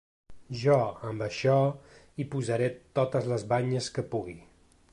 Jo 0.61 0.77
amb 1.09 1.25
això 1.25 1.57
hi 2.17 2.25
posaré 2.33 2.71
totes 3.01 3.29
les 3.33 3.45
banyes 3.53 3.91
que 3.99 4.07
pugui. 4.17 4.39